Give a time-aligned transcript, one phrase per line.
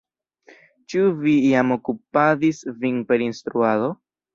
[0.93, 3.97] Ĉu vi jam okupadis vin per instruado?